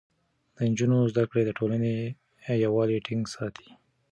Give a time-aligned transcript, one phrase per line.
[0.55, 1.93] د نجونو زده کړه د ټولنې
[2.63, 3.67] يووالی ټينګ ساتي.